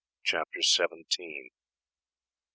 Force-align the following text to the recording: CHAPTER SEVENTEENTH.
CHAPTER 0.23 0.63
SEVENTEENTH. 0.63 1.53